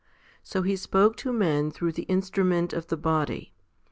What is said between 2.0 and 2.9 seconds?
instrument of